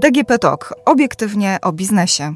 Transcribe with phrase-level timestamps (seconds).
[0.00, 0.74] DGP Talk.
[0.84, 2.34] Obiektywnie o biznesie.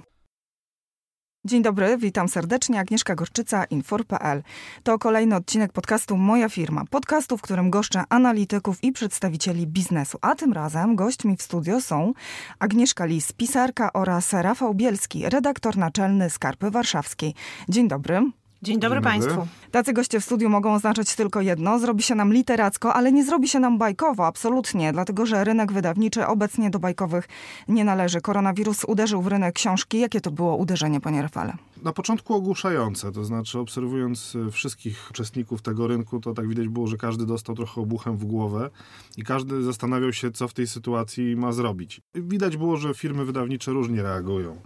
[1.45, 2.81] Dzień dobry, witam serdecznie.
[2.81, 4.43] Agnieszka Gorczyca, Infor.pl.
[4.83, 6.85] To kolejny odcinek podcastu Moja Firma.
[6.91, 10.19] Podcastu, w którym goszczę analityków i przedstawicieli biznesu.
[10.21, 12.13] A tym razem gośćmi w studio są
[12.59, 17.35] Agnieszka Lis, pisarka oraz Rafał Bielski, redaktor naczelny Skarpy Warszawskiej.
[17.69, 18.31] Dzień dobry.
[18.65, 19.35] Dzień dobry Dzień Państwu.
[19.35, 19.51] Dobry.
[19.71, 21.79] Tacy goście w studiu mogą oznaczać tylko jedno.
[21.79, 24.93] Zrobi się nam literacko, ale nie zrobi się nam bajkowo, absolutnie.
[24.93, 27.29] Dlatego, że rynek wydawniczy obecnie do bajkowych
[27.69, 28.21] nie należy.
[28.21, 30.01] Koronawirus uderzył w rynek książki.
[30.01, 31.53] Jakie to było uderzenie, panie Rafale?
[31.83, 36.87] Na początku ogłuszające, to znaczy obserwując e, wszystkich uczestników tego rynku, to tak widać było,
[36.87, 38.71] że każdy dostał trochę obuchem w głowę
[39.17, 42.01] i każdy zastanawiał się, co w tej sytuacji ma zrobić.
[42.15, 44.57] Widać było, że firmy wydawnicze różnie reagują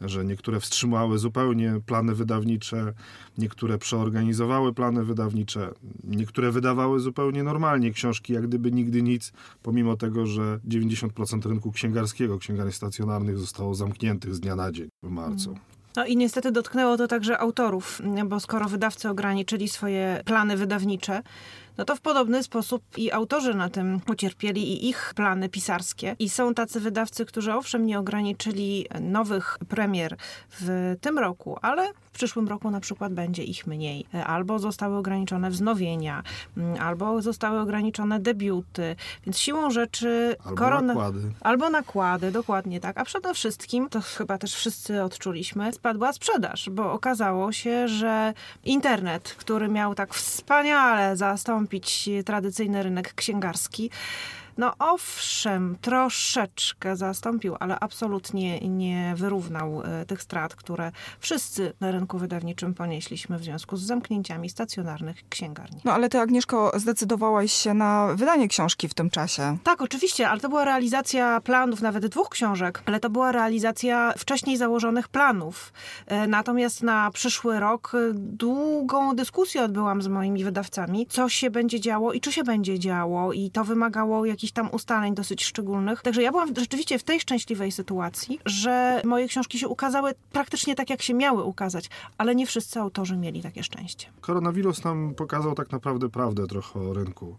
[0.00, 2.92] że niektóre wstrzymały zupełnie plany wydawnicze,
[3.38, 5.70] niektóre przeorganizowały plany wydawnicze,
[6.04, 9.32] niektóre wydawały zupełnie normalnie książki, jak gdyby nigdy nic,
[9.62, 15.08] pomimo tego, że 90% rynku księgarskiego, księgarni stacjonarnych zostało zamkniętych z dnia na dzień w
[15.08, 15.50] marcu.
[15.50, 15.60] Mm.
[15.96, 21.22] No i niestety dotknęło to także autorów, bo skoro wydawcy ograniczyli swoje plany wydawnicze,
[21.78, 26.16] no to w podobny sposób i autorzy na tym ucierpieli i ich plany pisarskie.
[26.18, 30.16] I są tacy wydawcy, którzy owszem nie ograniczyli nowych premier
[30.50, 34.06] w tym roku, ale w przyszłym roku na przykład będzie ich mniej.
[34.26, 36.22] Albo zostały ograniczone wznowienia,
[36.56, 38.96] mm, albo zostały ograniczone debiuty.
[39.26, 40.36] Więc siłą rzeczy...
[40.44, 40.94] Albo korona...
[40.94, 41.20] nakłady.
[41.40, 42.98] Albo nakłady, dokładnie tak.
[42.98, 48.34] A przede wszystkim, to chyba też wszyscy odczuliśmy, spadła sprzedaż, bo okazało się, że
[48.64, 53.90] internet, który miał tak wspaniale zastąpić zastąpić tradycyjny rynek księgarski.
[54.58, 62.18] No owszem, troszeczkę zastąpił, ale absolutnie nie wyrównał e, tych strat, które wszyscy na rynku
[62.18, 65.80] wydawniczym ponieśliśmy w związku z zamknięciami stacjonarnych księgarni.
[65.84, 69.58] No ale ty, Agnieszko, zdecydowałaś się na wydanie książki w tym czasie.
[69.64, 74.56] Tak, oczywiście, ale to była realizacja planów, nawet dwóch książek, ale to była realizacja wcześniej
[74.56, 75.72] założonych planów.
[76.06, 81.80] E, natomiast na przyszły rok e, długą dyskusję odbyłam z moimi wydawcami, co się będzie
[81.80, 86.02] działo i czy się będzie działo i to wymagało jakichś jakichś tam ustaleń dosyć szczególnych.
[86.02, 90.90] Także ja byłam rzeczywiście w tej szczęśliwej sytuacji, że moje książki się ukazały praktycznie tak,
[90.90, 94.06] jak się miały ukazać, ale nie wszyscy autorzy mieli takie szczęście.
[94.20, 97.36] Koronawirus nam pokazał tak naprawdę prawdę trochę o rynku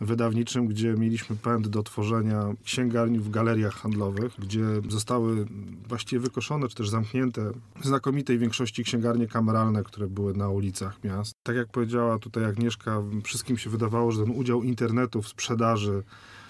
[0.00, 5.46] wydawniczym, gdzie mieliśmy pęd do tworzenia księgarni w galeriach handlowych, gdzie zostały
[5.88, 11.32] właściwie wykoszone, czy też zamknięte w znakomitej większości księgarnie kameralne, które były na ulicach miast.
[11.42, 16.02] Tak jak powiedziała tutaj Agnieszka, wszystkim się wydawało, że ten udział internetu w sprzedaży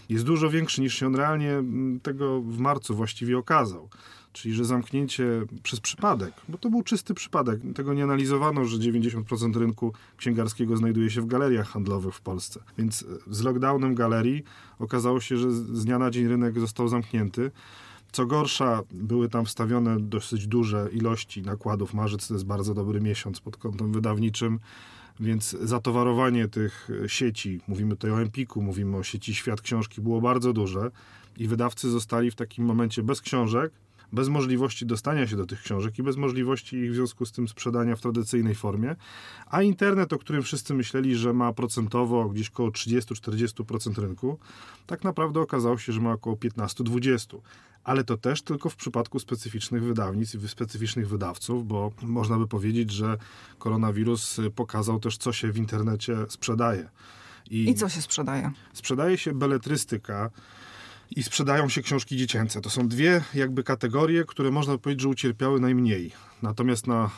[0.08, 1.62] jest dużo większy niż się on realnie
[2.02, 3.88] tego w marcu właściwie okazał.
[4.32, 5.24] Czyli, że zamknięcie
[5.62, 11.10] przez przypadek, bo to był czysty przypadek, tego nie analizowano, że 90% rynku księgarskiego znajduje
[11.10, 12.60] się w galeriach handlowych w Polsce.
[12.78, 14.44] Więc e, z lockdownem galerii
[14.78, 17.50] okazało się, że z dnia na dzień rynek został zamknięty.
[18.12, 21.94] Co gorsza, były tam wstawione dosyć duże ilości nakładów.
[21.94, 24.58] Marzec to jest bardzo dobry miesiąc pod kątem wydawniczym.
[25.20, 30.20] Więc zatowarowanie tych e, sieci, mówimy tutaj o Empiku, mówimy o sieci Świat Książki, było
[30.20, 30.90] bardzo duże
[31.36, 33.72] i wydawcy zostali w takim momencie bez książek,
[34.12, 37.48] bez możliwości dostania się do tych książek i bez możliwości ich w związku z tym
[37.48, 38.96] sprzedania w tradycyjnej formie.
[39.46, 44.38] A internet, o którym wszyscy myśleli, że ma procentowo gdzieś około 30-40% rynku,
[44.86, 47.38] tak naprawdę okazało się, że ma około 15-20%
[47.88, 52.90] ale to też tylko w przypadku specyficznych wydawnictw i specyficznych wydawców, bo można by powiedzieć,
[52.90, 53.18] że
[53.58, 56.88] koronawirus pokazał też, co się w internecie sprzedaje.
[57.50, 58.50] I, I co się sprzedaje?
[58.72, 60.30] Sprzedaje się beletrystyka,
[61.10, 62.60] i sprzedają się książki dziecięce.
[62.60, 66.12] To są dwie jakby kategorie, które można powiedzieć, że ucierpiały najmniej.
[66.42, 67.10] Natomiast na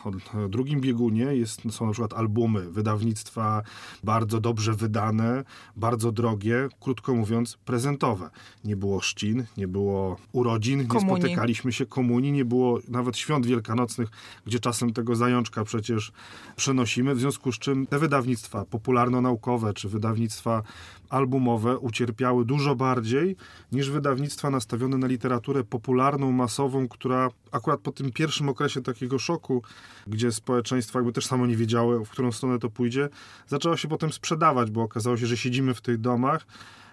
[0.49, 3.63] drugim biegunie jest, są na przykład albumy wydawnictwa
[4.05, 5.45] bardzo dobrze wydane,
[5.77, 8.31] bardzo drogie, krótko mówiąc prezentowe.
[8.65, 11.13] Nie było szczin, nie było urodzin, komunii.
[11.13, 14.09] nie spotykaliśmy się komunii, nie było nawet świąt wielkanocnych,
[14.47, 16.13] gdzie czasem tego zajączka przecież
[16.57, 20.63] przenosimy, w związku z czym te wydawnictwa popularno-naukowe czy wydawnictwa
[21.11, 23.37] albumowe ucierpiały dużo bardziej
[23.73, 28.83] niż wydawnictwa nastawione na literaturę popularną, masową, która akurat po tym pierwszym okresie
[29.19, 29.63] szoku,
[30.07, 33.09] gdzie społeczeństwo jakby też samo nie wiedziało, w którą stronę to pójdzie,
[33.47, 36.47] zaczęła się potem sprzedawać, bo okazało się, że siedzimy w tych domach,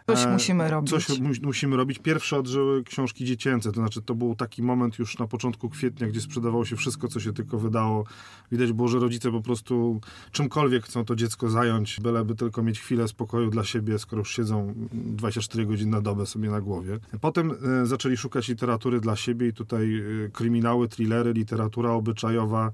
[0.09, 0.91] Coś e, musimy robić.
[0.91, 1.99] Coś musimy robić.
[1.99, 6.21] Pierwsze odżyły książki dziecięce, to znaczy to był taki moment już na początku kwietnia, gdzie
[6.21, 8.03] sprzedawało się wszystko, co się tylko wydało.
[8.51, 10.01] Widać było, że rodzice po prostu
[10.31, 14.73] czymkolwiek chcą to dziecko zająć, byleby tylko mieć chwilę spokoju dla siebie, skoro już siedzą
[14.93, 16.99] 24 godziny na dobę sobie na głowie.
[17.21, 17.51] Potem
[17.81, 22.71] e, zaczęli szukać literatury dla siebie i tutaj e, kryminały, thrillery, literatura obyczajowa,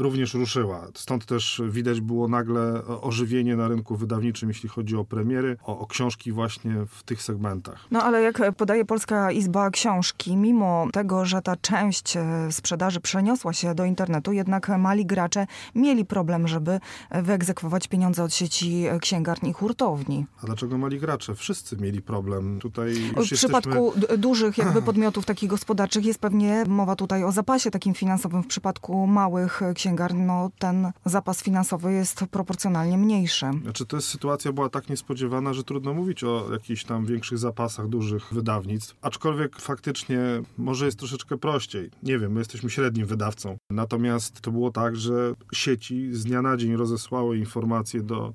[0.00, 0.88] również ruszyła.
[0.94, 5.86] Stąd też widać było nagle ożywienie na rynku wydawniczym, jeśli chodzi o premiery, o, o
[5.86, 7.86] książki właśnie w tych segmentach.
[7.90, 13.52] No ale jak podaje Polska Izba Książki, mimo tego, że ta część e, sprzedaży przeniosła
[13.52, 16.80] się do internetu, jednak mali gracze mieli problem, żeby
[17.22, 20.26] wyegzekwować pieniądze od sieci księgarni i hurtowni.
[20.42, 21.34] A dlaczego mali gracze?
[21.34, 22.58] Wszyscy mieli problem.
[22.60, 24.18] Tutaj w przypadku jesteśmy...
[24.18, 28.42] dużych jakby podmiotów takich gospodarczych jest pewnie mowa tutaj o zapasie takim finansowym.
[28.42, 33.46] W przypadku małych księgarni no, ten zapas finansowy jest proporcjonalnie mniejszy.
[33.62, 37.88] Znaczy to jest sytuacja była tak niespodziewana, że trudno mówić o jakichś tam większych zapasach
[37.88, 38.96] dużych wydawnictw.
[39.02, 40.18] Aczkolwiek faktycznie
[40.58, 41.90] może jest troszeczkę prościej.
[42.02, 43.56] Nie wiem, my jesteśmy średnim wydawcą.
[43.70, 48.32] Natomiast to było tak, że sieci z dnia na dzień rozesłały informacje do,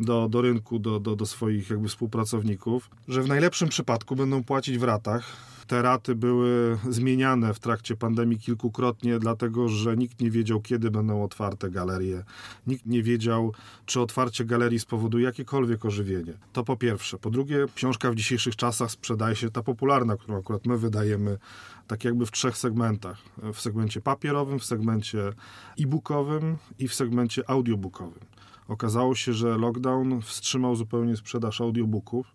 [0.00, 4.78] do, do rynku, do, do, do swoich jakby współpracowników, że w najlepszym przypadku będą płacić
[4.78, 10.60] w ratach te raty były zmieniane w trakcie pandemii kilkukrotnie, dlatego że nikt nie wiedział,
[10.60, 12.24] kiedy będą otwarte galerie.
[12.66, 13.52] Nikt nie wiedział,
[13.86, 16.32] czy otwarcie galerii spowoduje jakiekolwiek ożywienie.
[16.52, 17.18] To po pierwsze.
[17.18, 21.38] Po drugie, książka w dzisiejszych czasach sprzedaje się, ta popularna, którą akurat my wydajemy,
[21.86, 23.18] tak jakby w trzech segmentach.
[23.54, 25.32] W segmencie papierowym, w segmencie
[25.80, 28.20] e-bookowym i w segmencie audiobookowym.
[28.68, 32.34] Okazało się, że lockdown wstrzymał zupełnie sprzedaż audiobooków.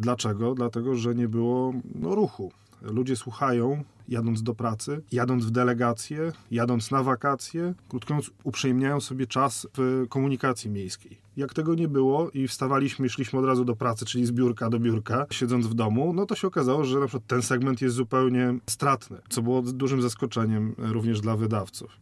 [0.00, 0.54] Dlaczego?
[0.54, 2.52] Dlatego, że nie było no, ruchu.
[2.82, 9.26] Ludzie słuchają, jadąc do pracy, jadąc w delegacje, jadąc na wakacje, krótko mówiąc, uprzejmniają sobie
[9.26, 11.18] czas w komunikacji miejskiej.
[11.36, 14.78] Jak tego nie było i wstawaliśmy, szliśmy od razu do pracy, czyli z biurka do
[14.78, 18.54] biurka, siedząc w domu, no to się okazało, że na przykład ten segment jest zupełnie
[18.70, 21.98] stratny, co było dużym zaskoczeniem również dla wydawców.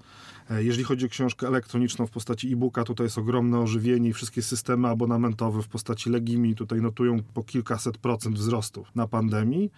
[0.51, 4.43] E, jeżeli chodzi o książkę elektroniczną w postaci e-booka, tutaj jest ogromne ożywienie i wszystkie
[4.43, 9.71] systemy abonamentowe w postaci Legimi tutaj notują po kilkaset procent wzrostów na pandemii.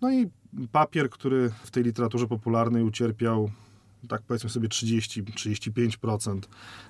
[0.00, 0.30] No i
[0.72, 3.50] papier, który w tej literaturze popularnej ucierpiał
[4.08, 6.40] tak powiedzmy sobie 30-35%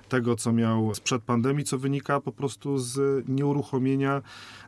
[0.09, 4.21] tego, co miał sprzed pandemii, co wynika po prostu z nieuruchomienia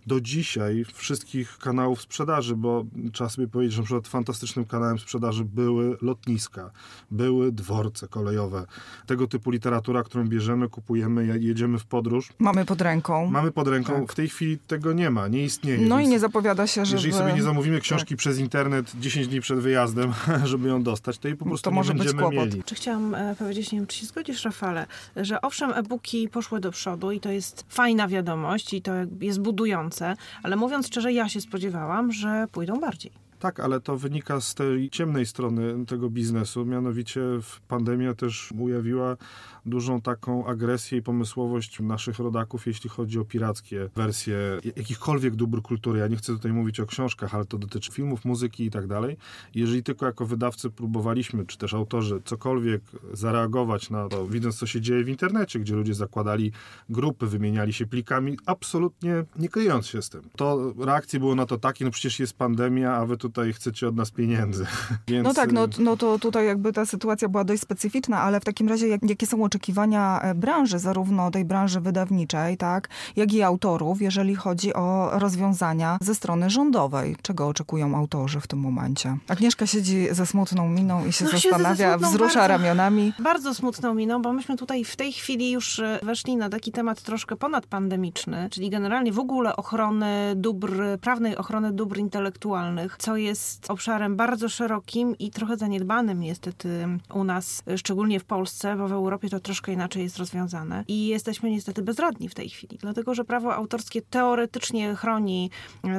[0.07, 5.45] do dzisiaj wszystkich kanałów sprzedaży, bo trzeba sobie powiedzieć, że na przykład fantastycznym kanałem sprzedaży
[5.45, 6.71] były lotniska,
[7.11, 8.65] były dworce kolejowe.
[9.05, 12.29] Tego typu literatura, którą bierzemy, kupujemy, jedziemy w podróż.
[12.39, 13.31] Mamy pod ręką.
[13.31, 13.93] Mamy pod ręką.
[13.93, 14.11] Tak.
[14.11, 15.87] W tej chwili tego nie ma, nie istnieje.
[15.87, 16.95] No i nie zapowiada się, że.
[16.95, 18.17] Jeżeli sobie nie zamówimy książki tak.
[18.17, 20.13] przez internet 10 dni przed wyjazdem,
[20.43, 22.63] żeby ją dostać, to jej po prostu to nie będziemy mieli.
[22.63, 26.71] Czy chciałam e, powiedzieć, nie wiem, czy się zgodzisz, Rafale, że owszem, e-booki poszły do
[26.71, 28.91] przodu i to jest fajna wiadomość i to
[29.21, 33.28] jest budujące, ale mówiąc szczerze, ja się spodziewałam, że pójdą bardziej.
[33.39, 36.65] Tak, ale to wynika z tej ciemnej strony tego biznesu.
[36.65, 37.21] Mianowicie
[37.67, 39.17] pandemia też ujawniła
[39.65, 44.37] dużą taką agresję i pomysłowość naszych rodaków, jeśli chodzi o pirackie wersje
[44.75, 45.99] jakichkolwiek dóbr kultury.
[45.99, 49.17] Ja nie chcę tutaj mówić o książkach, ale to dotyczy filmów, muzyki i tak dalej.
[49.55, 52.81] Jeżeli tylko jako wydawcy próbowaliśmy, czy też autorzy, cokolwiek
[53.13, 56.51] zareagować na to, widząc co się dzieje w internecie, gdzie ludzie zakładali
[56.89, 60.21] grupy, wymieniali się plikami, absolutnie nie kryjąc się z tym.
[60.35, 63.95] To reakcje było na to takie, no przecież jest pandemia, a wy tutaj chcecie od
[63.95, 64.65] nas pieniędzy.
[65.07, 65.27] Więc...
[65.27, 68.69] No tak, no, no to tutaj jakby ta sytuacja była dość specyficzna, ale w takim
[68.69, 74.01] razie jak, jakie są oczekiwania e, branży, zarówno tej branży wydawniczej, tak, jak i autorów,
[74.01, 77.15] jeżeli chodzi o rozwiązania ze strony rządowej.
[77.21, 79.17] Czego oczekują autorzy w tym momencie?
[79.27, 83.13] Agnieszka siedzi ze smutną miną i się no, zastanawia, wzrusza bardzo, ramionami.
[83.19, 87.01] Bardzo smutną miną, bo myśmy tutaj w tej chwili już e, weszli na taki temat
[87.01, 94.15] troszkę ponadpandemiczny, czyli generalnie w ogóle ochrony dóbr, prawnej ochrony dóbr intelektualnych, co jest obszarem
[94.15, 99.39] bardzo szerokim i trochę zaniedbanym niestety u nas, szczególnie w Polsce, bo w Europie to
[99.39, 100.83] troszkę inaczej jest rozwiązane.
[100.87, 105.49] I jesteśmy niestety bezradni w tej chwili, dlatego że prawo autorskie teoretycznie chroni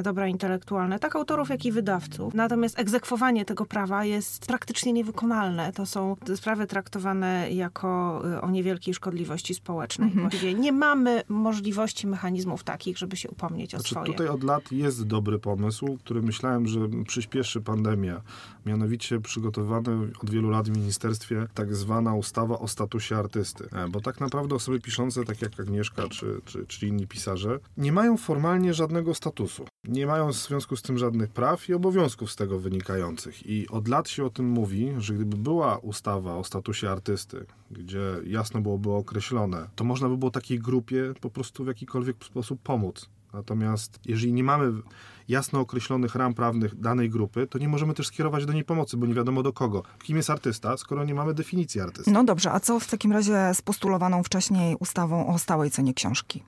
[0.03, 2.33] dobra intelektualne, tak autorów, jak i wydawców.
[2.33, 5.71] Natomiast egzekwowanie tego prawa jest praktycznie niewykonalne.
[5.73, 10.07] To są sprawy traktowane jako e, o niewielkiej szkodliwości społecznej.
[10.07, 10.29] Mhm.
[10.29, 14.11] Właściwie nie mamy możliwości, mechanizmów takich, żeby się upomnieć o znaczy, swoje.
[14.11, 16.79] Tutaj od lat jest dobry pomysł, który myślałem, że
[17.11, 18.21] przyspieszy pandemia.
[18.65, 23.69] Mianowicie przygotowany od wielu lat w ministerstwie tak zwana ustawa o statusie artysty.
[23.71, 27.91] E, bo tak naprawdę osoby piszące, tak jak Agnieszka czy, czy, czy inni pisarze, nie
[27.91, 29.65] mają formalnie żadnego statusu.
[29.83, 33.45] Nie mają w związku z tym żadnych praw i obowiązków z tego wynikających.
[33.45, 38.01] I od lat się o tym mówi, że gdyby była ustawa o statusie artysty, gdzie
[38.25, 43.09] jasno byłoby określone, to można by było takiej grupie po prostu w jakikolwiek sposób pomóc.
[43.33, 44.81] Natomiast jeżeli nie mamy
[45.27, 49.05] jasno określonych ram prawnych danej grupy, to nie możemy też skierować do niej pomocy, bo
[49.05, 49.83] nie wiadomo do kogo.
[50.03, 52.11] Kim jest artysta, skoro nie mamy definicji artysty?
[52.11, 56.43] No dobrze, a co w takim razie z postulowaną wcześniej ustawą o stałej cenie książki?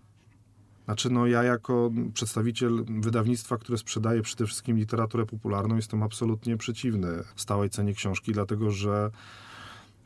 [0.86, 7.08] Znaczy, no ja jako przedstawiciel wydawnictwa, które sprzedaje przede wszystkim literaturę popularną, jestem absolutnie przeciwny
[7.36, 9.12] stałej cenie książki, dlatego że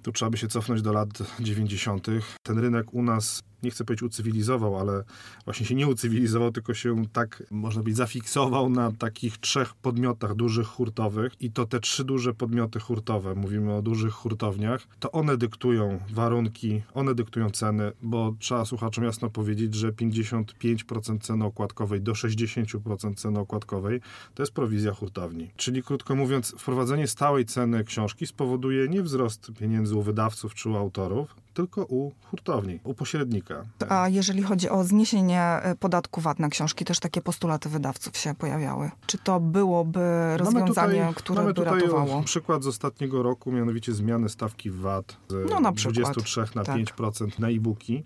[0.08, 2.08] Tu trzeba by się cofnąć do lat 90.
[2.44, 5.04] Ten rynek u nas nie chcę powiedzieć ucywilizował, ale
[5.46, 10.68] właśnie się nie ucywilizował, tylko się tak, można powiedzieć, zafiksował na takich trzech podmiotach dużych
[10.68, 16.00] hurtowych i to te trzy duże podmioty hurtowe, mówimy o dużych hurtowniach, to one dyktują
[16.14, 23.16] warunki, one dyktują ceny, bo trzeba słuchaczom jasno powiedzieć, że 55% ceny okładkowej do 60%
[23.16, 24.02] ceny okładkowej
[24.36, 25.52] to jest prowizja hurtowni.
[25.56, 30.76] Czyli krótko mówiąc, wprowadzenie stałej ceny książki spowoduje nie wzrost pieniędzy u wydawców czy u
[30.76, 33.66] autorów, tylko u hurtowni, u pośrednika.
[33.90, 38.36] A jeżeli chodzi o zniesienie e, podatku VAT na książki, też takie postulaty wydawców się
[38.36, 38.92] pojawiały.
[39.06, 40.00] Czy to byłoby
[40.38, 42.24] rozwiązanie, mamy tutaj, które mamy by tutaj ratowało?
[42.24, 45.96] przykład z ostatniego roku, mianowicie zmiany stawki VAT z No, na przykład.
[45.96, 46.78] 23 na Tak.
[46.78, 48.04] 5% na e-booki.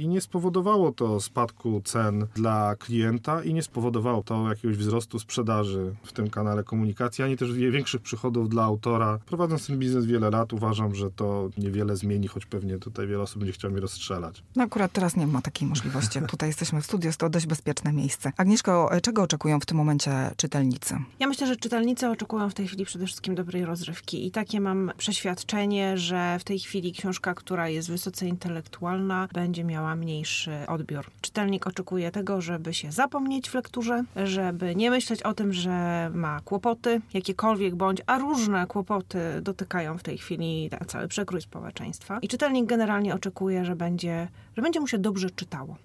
[0.00, 5.94] I nie spowodowało to spadku cen dla klienta i nie spowodowało to jakiegoś wzrostu sprzedaży
[6.02, 9.18] w tym kanale komunikacji, ani też większych przychodów dla autora.
[9.26, 13.38] Prowadząc ten biznes wiele lat, uważam, że to niewiele zmieni, choć pewnie tutaj wiele osób
[13.38, 14.42] będzie chciało mnie rozstrzelać.
[14.56, 16.18] No akurat teraz nie ma takiej możliwości.
[16.18, 18.32] Jak tutaj jesteśmy w studiu, jest to dość bezpieczne miejsce.
[18.36, 20.94] Agnieszko, czego oczekują w tym momencie czytelnicy?
[21.18, 24.92] Ja myślę, że czytelnicy oczekują w tej chwili przede wszystkim dobrej rozrywki i takie mam
[24.96, 31.06] przeświadczenie, że w tej chwili książka, która jest wysoce intelektualna, będzie miała mniejszy odbiór.
[31.20, 36.40] Czytelnik oczekuje tego, żeby się zapomnieć w lekturze, żeby nie myśleć o tym, że ma
[36.40, 42.18] kłopoty, jakiekolwiek bądź, a różne kłopoty dotykają w tej chwili cały przekrój społeczeństwa.
[42.22, 45.76] I czytelnik generalnie oczekuje, że będzie, że będzie mu się dobrze czytało.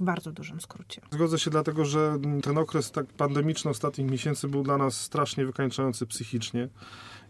[0.00, 1.00] W bardzo dużym skrócie.
[1.10, 6.06] Zgodzę się dlatego, że ten okres tak pandemiczny ostatnich miesięcy był dla nas strasznie wykańczający
[6.06, 6.68] psychicznie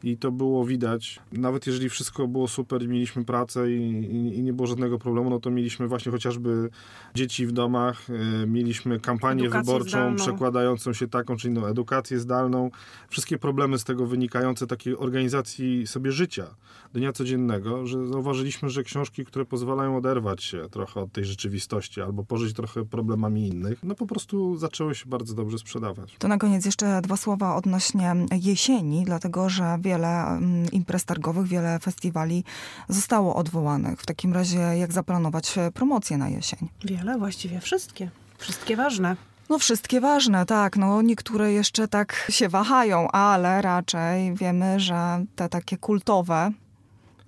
[0.03, 1.21] i to było widać.
[1.33, 5.31] Nawet jeżeli wszystko było super i mieliśmy pracę i, i, i nie było żadnego problemu,
[5.31, 6.71] no to mieliśmy właśnie chociażby
[7.15, 10.17] dzieci w domach, y, mieliśmy kampanię Edukację wyborczą zdalną.
[10.17, 12.71] przekładającą się taką czy inną edukację zdalną,
[13.09, 16.47] wszystkie problemy z tego wynikające takiej organizacji sobie życia,
[16.95, 22.25] dnia codziennego, że zauważyliśmy, że książki, które pozwalają oderwać się trochę od tej rzeczywistości albo
[22.25, 26.17] pożyć trochę problemami innych, no po prostu zaczęły się bardzo dobrze sprzedawać.
[26.19, 31.79] To na koniec jeszcze dwa słowa odnośnie jesieni, dlatego że wiele mm, imprez targowych, wiele
[31.79, 32.45] festiwali
[32.89, 34.01] zostało odwołanych.
[34.01, 36.69] W takim razie jak zaplanować e, promocję na jesień?
[36.85, 38.11] Wiele, właściwie wszystkie.
[38.39, 39.17] Wszystkie ważne.
[39.49, 40.77] No wszystkie ważne, tak.
[40.77, 46.51] No niektóre jeszcze tak się wahają, ale raczej wiemy, że te takie kultowe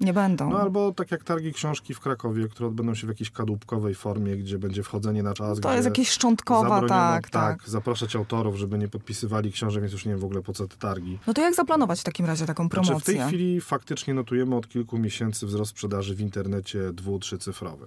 [0.01, 0.51] nie będą.
[0.51, 4.37] No albo tak jak targi książki w Krakowie, które odbędą się w jakiejś kadłubkowej formie,
[4.37, 5.61] gdzie będzie wchodzenie na czas.
[5.61, 7.69] to jest jakieś szczątkowa, zabroniono, tak, tak.
[7.69, 10.77] zapraszać autorów, żeby nie podpisywali książek, więc już nie wiem w ogóle po co te
[10.77, 11.19] targi.
[11.27, 12.95] No to jak zaplanować w takim razie taką promocję?
[12.95, 17.87] Znaczy w tej chwili faktycznie notujemy od kilku miesięcy wzrost sprzedaży w internecie dwu, trzycyfrowy.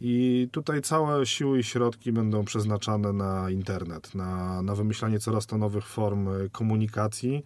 [0.00, 5.58] I tutaj całe siły i środki będą przeznaczane na internet, na, na wymyślanie coraz to
[5.58, 7.44] nowych form y, komunikacji.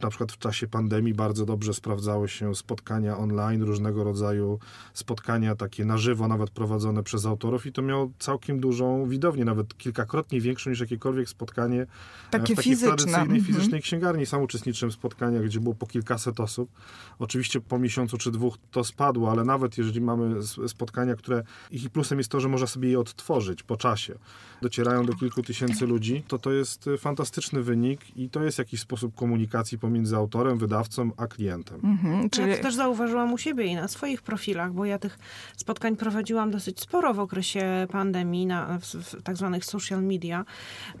[0.00, 4.58] Na przykład w czasie pandemii bardzo dobrze sprawdzały się spotkania online, różnego rodzaju
[4.94, 9.78] spotkania takie na żywo, nawet prowadzone przez autorów i to miało całkiem dużą widownię, nawet
[9.78, 11.86] kilkakrotnie większą niż jakiekolwiek spotkanie e,
[12.30, 13.44] Takie w takiej fizyczne, tradycyjnej, mhm.
[13.44, 14.26] fizycznej księgarni.
[14.26, 16.70] Sam uczestniczyłem w spotkaniach, gdzie było po kilkaset osób.
[17.18, 22.18] Oczywiście po miesiącu czy dwóch to spadło, ale nawet jeżeli mamy spotkania, które ich plusem
[22.18, 24.14] jest to, że można sobie je odtworzyć po czasie,
[24.62, 28.80] docierają do kilku tysięcy ludzi, to to jest y, fantastyczny wynik i to jest jakiś
[28.80, 31.80] sposób komunikacji pomiędzy autorem, wydawcą, a klientem.
[31.84, 35.18] Mhm, czyli Ja to też zauważyłam u siebie i na swoich profilach, bo ja tych
[35.56, 40.44] spotkań prowadziłam dosyć sporo w okresie pandemii na w, w tak zwanych social media,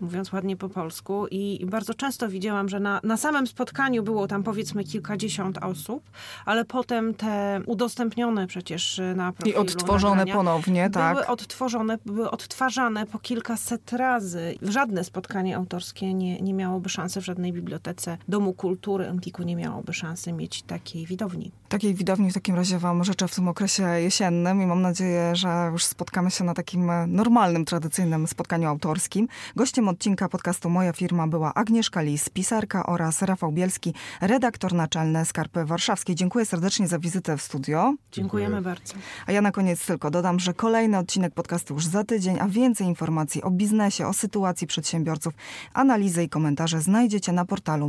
[0.00, 4.26] mówiąc ładnie po polsku i, i bardzo często widziałam, że na, na samym spotkaniu było
[4.26, 6.10] tam powiedzmy kilkadziesiąt osób,
[6.44, 11.14] ale potem te udostępnione przecież na i profilu odtworzone nagrania ponownie, tak.
[11.14, 14.58] były odtworzone, były odtwarzane po kilkaset razy.
[14.62, 18.75] Żadne spotkanie autorskie nie, nie miałoby szansy w żadnej bibliotece Domu Kultury
[19.08, 21.52] Empiku nie miałoby szansy mieć takiej widowni.
[21.68, 25.68] Takiej widowni w takim razie Wam życzę w tym okresie jesiennym i mam nadzieję, że
[25.72, 29.28] już spotkamy się na takim normalnym, tradycyjnym spotkaniu autorskim.
[29.56, 35.64] Gościem odcinka podcastu Moja Firma była Agnieszka Lis, pisarka oraz Rafał Bielski, redaktor naczelny Skarpy
[35.64, 36.16] Warszawskiej.
[36.16, 37.94] Dziękuję serdecznie za wizytę w studio.
[38.12, 38.94] Dziękujemy bardzo.
[39.26, 42.86] A ja na koniec tylko dodam, że kolejny odcinek podcastu już za tydzień, a więcej
[42.86, 45.34] informacji o biznesie, o sytuacji przedsiębiorców,
[45.74, 47.88] analizy i komentarze znajdziecie na portalu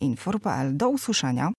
[0.00, 0.76] małpa.info.pl.
[0.76, 1.50] Do usłyszenia.